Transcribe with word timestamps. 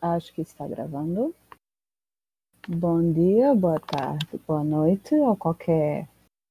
Acho 0.00 0.32
que 0.32 0.42
está 0.42 0.64
gravando. 0.66 1.34
Bom 2.68 3.12
dia, 3.12 3.52
boa 3.52 3.80
tarde, 3.80 4.38
boa 4.46 4.62
noite, 4.62 5.12
ou 5.16 5.36
qualquer 5.36 6.08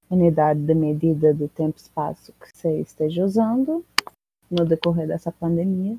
unidade 0.09 0.59
de 0.65 0.73
medida 0.73 1.33
do 1.33 1.47
tempo 1.47 1.77
e 1.77 1.81
espaço 1.81 2.33
que 2.33 2.49
você 2.51 2.81
esteja 2.81 3.23
usando 3.23 3.85
no 4.51 4.65
decorrer 4.65 5.07
dessa 5.07 5.31
pandemia. 5.31 5.97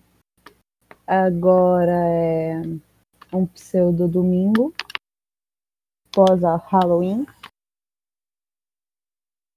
Agora 1.07 1.91
é 1.91 2.61
um 3.33 3.47
pseudo 3.47 4.07
domingo, 4.07 4.75
pós 6.13 6.43
Halloween. 6.67 7.25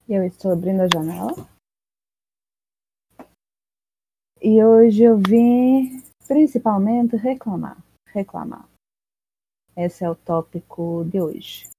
Eu 0.08 0.24
estou 0.24 0.54
abrindo 0.54 0.82
a 0.84 0.88
janela. 0.88 1.34
E 4.42 4.64
hoje 4.64 5.04
eu 5.04 5.18
vim 5.18 6.02
principalmente 6.32 7.18
reclamar, 7.18 7.78
reclamar. 8.06 8.66
Esse 9.76 10.06
é 10.06 10.10
o 10.10 10.16
tópico 10.16 11.04
de 11.04 11.20
hoje. 11.20 11.70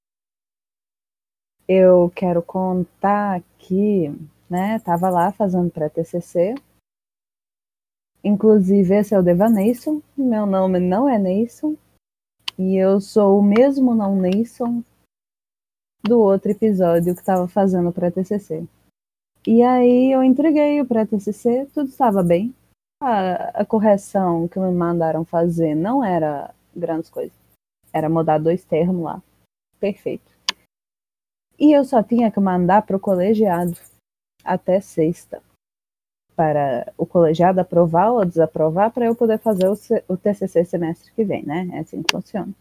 Eu 1.67 2.13
quero 2.15 2.43
contar 2.43 3.43
que, 3.59 4.11
né, 4.51 4.79
tava 4.81 5.09
lá 5.09 5.33
fazendo 5.33 5.71
pré-TCC. 5.71 6.55
Inclusive, 8.23 8.95
esse 8.95 9.15
é 9.15 9.19
o 9.19 9.23
Devaneison. 9.23 10.03
Meu 10.15 10.45
nome 10.45 10.79
não 10.79 11.09
é 11.09 11.19
Neison. 11.19 11.75
E 12.59 12.77
eu 12.77 13.01
sou 13.01 13.39
o 13.39 13.43
mesmo 13.43 13.95
não 13.95 14.15
Neison 14.15 14.85
do 16.05 16.21
outro 16.21 16.51
episódio 16.51 17.15
que 17.15 17.21
estava 17.23 17.49
fazendo 17.49 17.91
pré-TCC. 17.91 18.69
E 19.47 19.63
aí 19.63 20.13
eu 20.13 20.23
entreguei 20.23 20.79
o 20.83 20.87
pré-TCC, 20.87 21.69
tudo 21.73 21.89
estava 21.89 22.23
bem 22.23 22.55
a, 23.03 23.63
a 23.63 23.67
correção 23.67 24.47
que 24.49 24.59
me 24.59 24.71
mandaram 24.71 25.25
fazer 25.25 25.75
não 25.75 26.05
era 26.05 26.55
grandes 26.75 27.11
coisas. 27.11 27.37
Era 27.93 28.09
mudar 28.09 28.39
dois 28.39 28.65
termos 28.65 29.03
lá. 29.03 29.23
Perfeito. 29.79 30.31
E 31.59 31.73
eu 31.73 31.85
só 31.85 32.03
tinha 32.03 32.31
que 32.31 32.41
mandar 32.41 32.83
para 32.83 32.97
o 32.97 33.01
colegiado 33.01 33.79
até 34.45 34.81
sexta. 34.81 35.43
Para 36.35 36.93
o 36.97 37.05
colegiado 37.05 37.61
aprovar 37.61 38.11
ou 38.11 38.25
desaprovar 38.25 38.91
para 38.91 39.07
eu 39.07 39.15
poder 39.15 39.39
fazer 39.39 39.69
o, 39.69 39.75
o 40.09 40.17
TCC 40.17 40.65
semestre 40.65 41.13
que 41.13 41.25
vem, 41.25 41.45
né? 41.45 41.69
É 41.73 41.81
assim 41.81 42.03
que 42.03 42.13
funciona. 42.13 42.53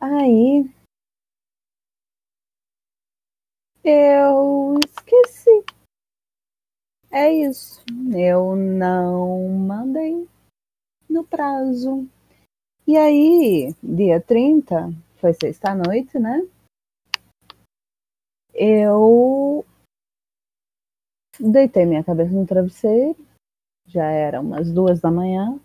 Aí. 0.00 0.70
Eu 3.84 4.78
esqueci 4.84 5.61
é 7.12 7.32
isso. 7.32 7.80
Eu 8.16 8.56
não 8.56 9.48
mandei 9.48 10.26
no 11.08 11.22
prazo. 11.24 12.08
E 12.86 12.96
aí, 12.96 13.74
dia 13.82 14.20
30, 14.20 14.92
foi 15.16 15.32
sexta-noite, 15.34 16.18
né? 16.18 16.44
Eu 18.52 19.64
deitei 21.38 21.86
minha 21.86 22.02
cabeça 22.02 22.32
no 22.32 22.46
travesseiro, 22.46 23.16
já 23.86 24.04
era 24.04 24.40
umas 24.40 24.72
duas 24.72 25.00
da 25.00 25.10
manhã, 25.10 25.58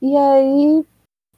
e 0.00 0.16
aí 0.16 0.84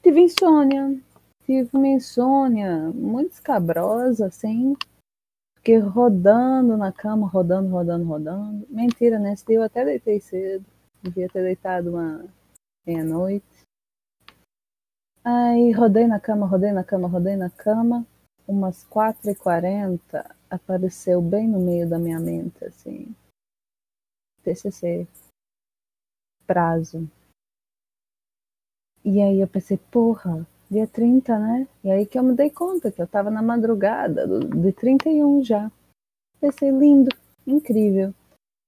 tive 0.01 0.21
insônia. 0.21 0.99
Tive 1.45 1.69
uma 1.73 1.87
insônia 1.87 2.89
muito 2.91 3.33
escabrosa, 3.33 4.27
assim, 4.27 4.75
Fiquei 5.65 5.79
rodando 5.79 6.77
na 6.77 6.91
cama, 6.93 7.27
rodando, 7.27 7.71
rodando, 7.71 8.05
rodando. 8.05 8.67
Mentira, 8.69 9.17
nesse 9.17 9.43
dia 9.47 9.55
eu 9.55 9.63
até 9.63 9.83
deitei 9.83 10.21
cedo. 10.21 10.63
Devia 11.01 11.27
ter 11.27 11.41
deitado 11.41 11.89
uma 11.89 12.23
meia-noite. 12.85 13.65
Aí 15.23 15.71
rodei 15.71 16.05
na 16.05 16.19
cama, 16.19 16.45
rodei 16.45 16.71
na 16.71 16.83
cama, 16.83 17.07
rodei 17.07 17.35
na 17.35 17.49
cama. 17.49 18.05
Umas 18.47 18.85
4h40 18.85 20.35
apareceu 20.51 21.19
bem 21.19 21.47
no 21.47 21.59
meio 21.59 21.89
da 21.89 21.97
minha 21.97 22.19
mente, 22.19 22.63
assim. 22.63 23.15
TCC. 24.43 25.07
Prazo. 26.45 27.09
E 29.03 29.19
aí 29.19 29.39
eu 29.39 29.47
pensei, 29.47 29.79
porra, 29.79 30.45
dia 30.69 30.87
30, 30.87 31.37
né? 31.37 31.67
E 31.83 31.91
aí 31.91 32.05
que 32.05 32.17
eu 32.17 32.23
me 32.23 32.33
dei 32.33 32.49
conta 32.49 32.91
que 32.91 33.01
eu 33.01 33.07
tava 33.07 33.29
na 33.29 33.41
madrugada 33.41 34.27
do, 34.27 34.39
de 34.39 34.71
31 34.71 35.43
já. 35.43 35.71
Pensei, 36.39 36.71
lindo, 36.71 37.09
incrível. 37.45 38.13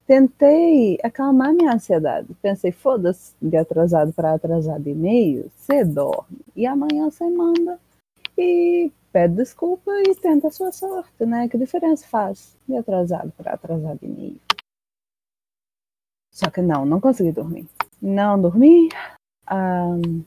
Tentei 0.06 0.98
acalmar 1.04 1.54
minha 1.54 1.74
ansiedade. 1.74 2.34
Pensei, 2.42 2.72
foda-se, 2.72 3.34
de 3.42 3.58
atrasado 3.58 4.14
para 4.14 4.34
atrasado 4.34 4.88
e 4.88 4.94
meio, 4.94 5.52
você 5.56 5.84
dorme. 5.84 6.40
E 6.56 6.66
amanhã 6.66 7.10
você 7.10 7.30
manda 7.30 7.78
e 8.38 8.92
pede 9.12 9.36
desculpa 9.36 9.92
e 10.08 10.16
tenta 10.16 10.48
a 10.48 10.52
sua 10.52 10.72
sorte, 10.72 11.26
né? 11.26 11.50
Que 11.50 11.58
diferença 11.58 12.08
faz 12.08 12.56
de 12.68 12.78
atrasado 12.78 13.32
para 13.36 13.54
atrasado 13.54 14.00
e 14.02 14.08
meio? 14.08 14.40
Só 16.32 16.50
que 16.52 16.62
não, 16.62 16.86
não 16.86 17.02
consegui 17.02 17.32
dormir. 17.32 17.68
Não 18.02 18.40
dormi. 18.40 18.90
Um, 19.52 20.24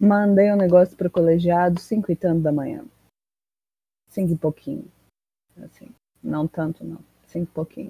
Mandei 0.00 0.52
um 0.52 0.56
negócio 0.56 0.96
pro 0.96 1.10
colegiado 1.10 1.80
cinco 1.80 2.12
e 2.12 2.16
tanto 2.16 2.40
da 2.40 2.52
manhã. 2.52 2.84
Cinco 4.08 4.32
e 4.32 4.38
pouquinho. 4.38 4.90
Assim, 5.56 5.92
não 6.22 6.46
tanto 6.46 6.84
não. 6.84 7.02
Cinco 7.26 7.50
e 7.50 7.54
pouquinho. 7.54 7.88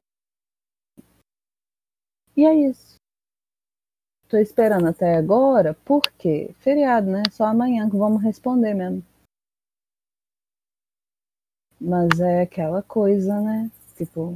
E 2.34 2.46
é 2.46 2.54
isso. 2.54 2.96
Tô 4.26 4.38
esperando 4.38 4.86
até 4.86 5.16
agora, 5.16 5.74
porque 5.84 6.54
feriado, 6.60 7.10
né? 7.10 7.22
Só 7.30 7.44
amanhã 7.44 7.90
que 7.90 7.96
vamos 7.96 8.22
responder 8.22 8.74
mesmo. 8.74 9.04
Mas 11.80 12.20
é 12.20 12.42
aquela 12.42 12.82
coisa, 12.82 13.40
né? 13.40 13.70
Tipo, 13.96 14.34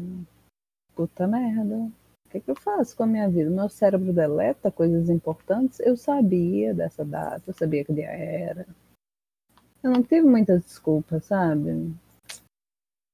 puta 0.94 1.26
merda 1.26 1.90
que, 2.32 2.40
que 2.40 2.50
eu 2.50 2.56
faço 2.56 2.96
com 2.96 3.02
a 3.02 3.06
minha 3.06 3.28
vida? 3.28 3.50
Meu 3.50 3.68
cérebro 3.68 4.12
deleta 4.12 4.70
coisas 4.70 5.10
importantes. 5.10 5.78
Eu 5.80 5.96
sabia 5.96 6.74
dessa 6.74 7.04
data, 7.04 7.42
eu 7.46 7.54
sabia 7.54 7.84
que 7.84 7.92
dia 7.92 8.08
era. 8.08 8.66
Eu 9.82 9.90
não 9.90 10.02
tive 10.02 10.22
muitas 10.22 10.62
desculpas, 10.64 11.26
sabe? 11.26 11.94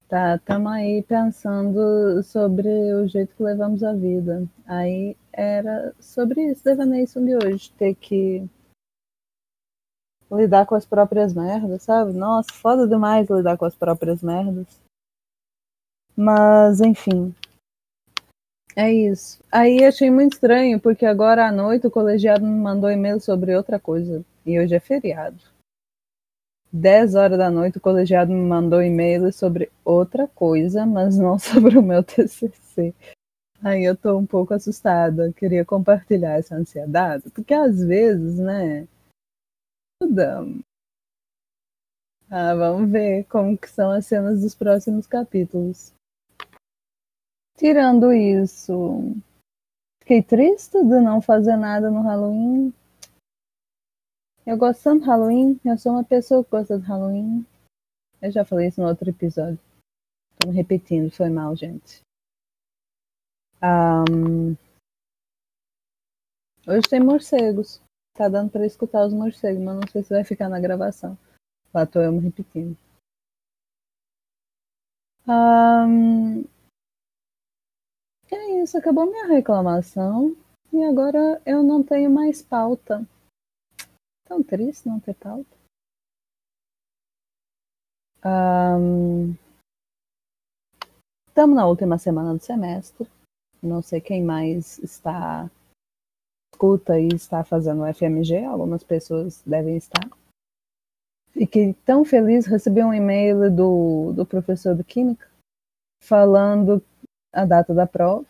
Tá, 0.08 0.36
estamos 0.36 0.72
aí 0.72 1.02
pensando 1.02 2.22
sobre 2.22 2.68
o 2.94 3.06
jeito 3.08 3.34
que 3.34 3.42
levamos 3.42 3.82
a 3.82 3.92
vida. 3.92 4.48
Aí 4.66 5.16
era 5.32 5.94
sobre 6.00 6.50
isso, 6.50 6.64
Devaneison 6.64 7.24
de 7.24 7.34
hoje, 7.36 7.72
ter 7.72 7.94
que 7.94 8.48
lidar 10.30 10.66
com 10.66 10.74
as 10.74 10.86
próprias 10.86 11.34
merdas, 11.34 11.82
sabe? 11.82 12.12
Nossa, 12.12 12.52
foda 12.52 12.86
demais 12.86 13.28
lidar 13.28 13.58
com 13.58 13.64
as 13.64 13.74
próprias 13.74 14.22
merdas. 14.22 14.80
Mas, 16.16 16.80
enfim, 16.80 17.34
é 18.76 18.92
isso. 18.92 19.42
Aí 19.50 19.84
achei 19.84 20.10
muito 20.10 20.34
estranho, 20.34 20.80
porque 20.80 21.04
agora 21.04 21.46
à 21.46 21.52
noite 21.52 21.86
o 21.86 21.90
colegiado 21.90 22.44
me 22.44 22.60
mandou 22.60 22.90
e-mail 22.90 23.20
sobre 23.20 23.54
outra 23.54 23.78
coisa. 23.78 24.24
E 24.46 24.58
hoje 24.58 24.74
é 24.74 24.80
feriado. 24.80 25.38
10 26.72 27.14
horas 27.14 27.38
da 27.38 27.50
noite 27.50 27.78
o 27.78 27.80
colegiado 27.80 28.30
me 28.30 28.40
mandou 28.40 28.82
e-mail 28.82 29.32
sobre 29.32 29.70
outra 29.84 30.28
coisa, 30.28 30.84
mas 30.84 31.16
não 31.16 31.38
sobre 31.40 31.78
o 31.78 31.82
meu 31.82 32.02
TCC. 32.02 32.94
Aí 33.62 33.84
eu 33.84 33.96
tô 33.96 34.16
um 34.16 34.26
pouco 34.26 34.54
assustada. 34.54 35.32
Queria 35.32 35.64
compartilhar 35.64 36.38
essa 36.38 36.54
ansiedade, 36.54 37.30
porque 37.30 37.54
às 37.54 37.82
vezes, 37.82 38.38
né? 38.38 38.86
Mudamos. 40.00 40.62
Ah, 42.30 42.54
vamos 42.54 42.90
ver 42.90 43.24
como 43.24 43.56
que 43.56 43.68
são 43.68 43.90
as 43.90 44.06
cenas 44.06 44.42
dos 44.42 44.54
próximos 44.54 45.06
capítulos. 45.06 45.92
Tirando 47.58 48.12
isso, 48.12 49.16
fiquei 50.00 50.22
triste 50.22 50.78
de 50.78 51.00
não 51.00 51.20
fazer 51.20 51.56
nada 51.56 51.91
no 51.91 52.02
Halloween. 52.02 52.72
Eu 54.46 54.56
gosto 54.56 54.84
tanto 54.84 55.00
de 55.00 55.06
Halloween, 55.08 55.60
eu 55.64 55.76
sou 55.76 55.90
uma 55.90 56.05
pessoa 56.05 56.44
que 56.44 56.50
gosta 56.52 56.78
de 56.78 56.87
Halloween. 56.87 57.44
Eu 58.22 58.31
já 58.31 58.44
falei 58.44 58.69
isso 58.69 58.81
no 58.81 58.87
outro 58.87 59.10
episódio. 59.10 59.58
Tô 60.38 60.49
me 60.49 60.55
repetindo, 60.55 61.10
foi 61.10 61.31
mal, 61.31 61.56
gente. 61.56 62.00
Um... 63.60 64.55
Hoje 66.64 66.88
tem 66.88 67.00
morcegos. 67.00 67.82
Tá 68.14 68.28
dando 68.28 68.52
pra 68.52 68.64
escutar 68.64 69.05
os 69.05 69.12
morcegos, 69.12 69.60
mas 69.60 69.75
não 69.75 69.88
sei 69.90 70.05
se 70.05 70.10
vai 70.10 70.22
ficar 70.22 70.49
na 70.49 70.60
gravação. 70.60 71.19
Lá 71.75 71.84
tô 71.84 72.00
eu 72.00 72.12
me 72.12 72.20
repetindo. 72.20 72.78
Um... 75.26 76.44
É 78.30 78.62
isso, 78.62 78.76
acabou 78.76 79.06
minha 79.06 79.26
reclamação 79.26 80.36
e 80.72 80.82
agora 80.84 81.40
eu 81.46 81.62
não 81.62 81.82
tenho 81.82 82.10
mais 82.10 82.42
pauta. 82.42 83.06
Tão 84.26 84.42
triste 84.42 84.86
não 84.86 85.00
ter 85.00 85.14
pauta. 85.14 85.56
Estamos 91.28 91.54
um, 91.54 91.54
na 91.54 91.66
última 91.66 91.96
semana 91.98 92.34
do 92.34 92.42
semestre. 92.42 93.08
Não 93.62 93.80
sei 93.80 94.00
quem 94.00 94.22
mais 94.22 94.78
está 94.81 95.50
escuta 96.52 96.98
e 96.98 97.08
está 97.08 97.44
fazendo 97.44 97.82
o 97.82 97.94
FMG, 97.94 98.44
algumas 98.44 98.82
pessoas 98.82 99.42
devem 99.46 99.76
estar. 99.76 100.08
Fiquei 101.31 101.72
tão 101.84 102.04
feliz, 102.04 102.46
recebi 102.46 102.82
um 102.82 102.92
e-mail 102.92 103.50
do, 103.54 104.12
do 104.12 104.26
professor 104.26 104.74
de 104.74 104.82
Química 104.82 105.31
falando 106.02 106.82
a 107.38 107.44
data 107.44 107.73
da 107.73 107.87
prova, 107.87 108.25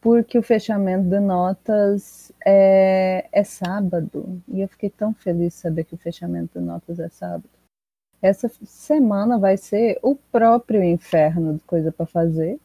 porque 0.00 0.38
o 0.38 0.42
fechamento 0.42 1.08
de 1.08 1.20
notas 1.20 2.32
é, 2.44 3.28
é 3.30 3.44
sábado. 3.44 4.42
E 4.48 4.60
eu 4.60 4.68
fiquei 4.68 4.90
tão 4.90 5.12
feliz 5.12 5.54
de 5.54 5.60
saber 5.60 5.84
que 5.84 5.94
o 5.94 5.98
fechamento 5.98 6.58
de 6.58 6.64
notas 6.64 6.98
é 6.98 7.08
sábado. 7.08 7.48
Essa 8.22 8.48
semana 8.48 9.38
vai 9.38 9.56
ser 9.56 9.98
o 10.02 10.14
próprio 10.14 10.82
inferno 10.82 11.54
de 11.54 11.64
coisa 11.64 11.92
para 11.92 12.06
fazer. 12.06 12.58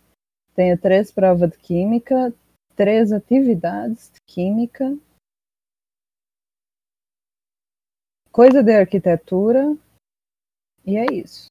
Tenho 0.54 0.78
três 0.78 1.12
provas 1.12 1.52
de 1.52 1.58
química, 1.58 2.34
três 2.76 3.12
atividades 3.12 4.12
de 4.14 4.20
química, 4.26 4.98
coisa 8.32 8.62
de 8.62 8.74
arquitetura, 8.74 9.78
e 10.86 10.98
é 10.98 11.06
isso. 11.12 11.48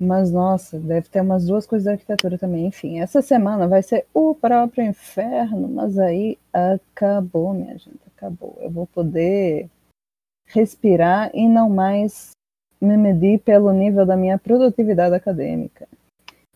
Mas 0.00 0.30
nossa, 0.30 0.78
deve 0.78 1.08
ter 1.08 1.20
umas 1.20 1.46
duas 1.46 1.66
coisas 1.66 1.84
de 1.84 1.90
arquitetura 1.90 2.38
também. 2.38 2.66
Enfim, 2.66 3.00
essa 3.00 3.20
semana 3.20 3.66
vai 3.66 3.82
ser 3.82 4.06
o 4.14 4.34
próprio 4.34 4.84
inferno, 4.84 5.68
mas 5.68 5.98
aí 5.98 6.38
acabou, 6.52 7.52
minha 7.52 7.76
gente, 7.76 8.00
acabou. 8.16 8.56
Eu 8.60 8.70
vou 8.70 8.86
poder 8.86 9.68
respirar 10.46 11.30
e 11.34 11.48
não 11.48 11.68
mais 11.68 12.30
me 12.80 12.96
medir 12.96 13.40
pelo 13.40 13.72
nível 13.72 14.06
da 14.06 14.16
minha 14.16 14.38
produtividade 14.38 15.14
acadêmica. 15.14 15.88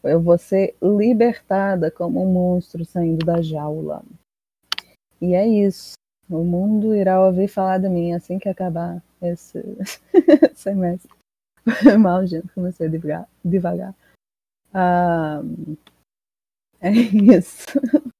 Eu 0.04 0.20
vou 0.20 0.38
ser 0.38 0.76
libertada 0.80 1.90
como 1.90 2.22
um 2.22 2.32
monstro 2.32 2.84
saindo 2.84 3.24
da 3.24 3.42
jaula. 3.42 4.04
E 5.20 5.34
é 5.34 5.46
isso. 5.46 5.94
O 6.30 6.44
mundo 6.44 6.94
irá 6.94 7.24
ouvir 7.24 7.48
falar 7.48 7.78
de 7.78 7.88
mim 7.88 8.12
assim 8.12 8.38
que 8.38 8.48
acabar 8.48 9.02
esse 9.20 9.62
semestre. 10.54 11.10
Mal, 11.98 12.26
gente, 12.26 12.48
comecei 12.54 12.88
devagar. 12.88 13.28
devagar. 13.44 13.94
Ah, 14.74 15.42
é 16.80 16.90
isso. 16.90 17.66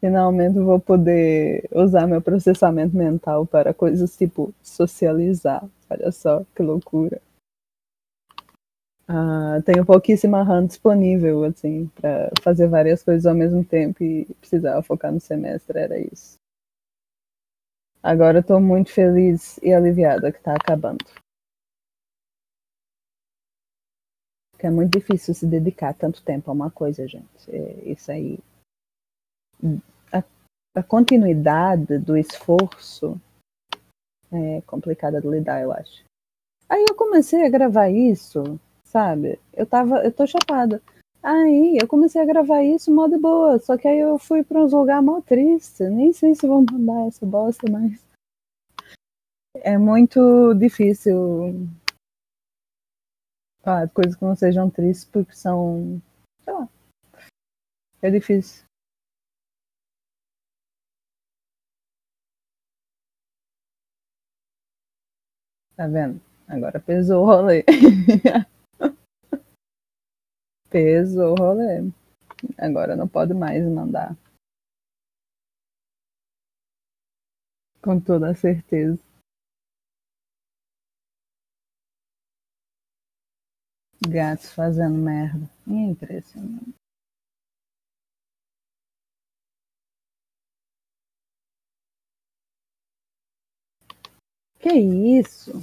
Finalmente 0.00 0.58
vou 0.58 0.78
poder 0.78 1.68
usar 1.72 2.06
meu 2.06 2.20
processamento 2.20 2.96
mental 2.96 3.46
para 3.46 3.74
coisas 3.74 4.16
tipo 4.16 4.54
socializar. 4.62 5.64
Olha 5.90 6.12
só 6.12 6.44
que 6.54 6.62
loucura. 6.62 7.20
Uh, 9.08 9.62
tenho 9.64 9.86
pouquíssima 9.86 10.42
RAM 10.42 10.66
disponível, 10.66 11.44
assim, 11.44 11.86
para 11.94 12.30
fazer 12.42 12.66
várias 12.66 13.04
coisas 13.04 13.24
ao 13.24 13.34
mesmo 13.34 13.64
tempo 13.64 14.02
e 14.02 14.26
precisava 14.40 14.82
focar 14.82 15.12
no 15.12 15.20
semestre, 15.20 15.78
era 15.78 15.98
isso. 15.98 16.34
Agora 18.02 18.40
estou 18.40 18.60
muito 18.60 18.90
feliz 18.90 19.58
e 19.62 19.72
aliviada 19.72 20.32
que 20.32 20.38
está 20.38 20.54
acabando. 20.54 21.04
Porque 24.56 24.66
é 24.66 24.70
muito 24.70 24.98
difícil 24.98 25.34
se 25.34 25.46
dedicar 25.46 25.92
tanto 25.92 26.22
tempo 26.22 26.50
a 26.50 26.54
uma 26.54 26.70
coisa, 26.70 27.06
gente. 27.06 27.26
É, 27.48 27.90
isso 27.90 28.10
aí. 28.10 28.38
A, 30.10 30.24
a 30.74 30.82
continuidade 30.82 31.98
do 31.98 32.16
esforço 32.16 33.20
é 34.32 34.62
complicada 34.62 35.20
de 35.20 35.28
lidar, 35.28 35.60
eu 35.60 35.72
acho. 35.72 36.02
Aí 36.68 36.84
eu 36.88 36.94
comecei 36.94 37.44
a 37.44 37.50
gravar 37.50 37.90
isso 37.90 38.58
sabe? 38.96 39.38
Eu 39.52 39.66
tava, 39.66 40.02
eu 40.02 40.10
tô 40.10 40.26
chapada. 40.26 40.80
Aí 41.22 41.76
eu 41.80 41.86
comecei 41.86 42.20
a 42.22 42.24
gravar 42.24 42.62
isso 42.62 42.94
mó 42.94 43.08
de 43.08 43.18
boa, 43.18 43.58
só 43.58 43.76
que 43.76 43.86
aí 43.86 43.98
eu 43.98 44.18
fui 44.18 44.42
pra 44.42 44.62
uns 44.62 44.72
lugares 44.72 45.04
mó 45.04 45.20
triste. 45.20 45.82
Nem 45.84 46.12
sei 46.12 46.34
se 46.34 46.46
vão 46.46 46.64
mandar 46.70 47.08
essa 47.08 47.26
bosta, 47.26 47.70
mas. 47.70 48.02
É 49.56 49.76
muito 49.76 50.54
difícil 50.54 51.68
de 53.66 53.92
coisas 53.92 54.14
que 54.14 54.24
não 54.24 54.36
sejam 54.36 54.70
tristes 54.70 55.04
porque 55.04 55.34
são. 55.34 56.00
sei 56.44 56.54
lá. 56.54 56.68
É 58.00 58.10
difícil. 58.10 58.64
Tá 65.76 65.86
vendo? 65.88 66.20
Agora 66.48 66.78
pesou 66.80 67.24
o 67.24 67.26
rolê. 67.26 67.64
peso 70.70 71.20
o 71.22 71.34
rolê. 71.34 71.90
Agora 72.58 72.94
não 72.94 73.08
pode 73.08 73.34
mais 73.34 73.64
mandar. 73.64 74.16
Com 77.82 78.00
toda 78.00 78.34
certeza. 78.34 79.02
Gatos 84.08 84.50
fazendo 84.52 84.96
merda. 84.96 85.48
É 85.68 85.72
impressionante. 85.72 86.74
Que 94.58 94.72
isso? 94.72 95.62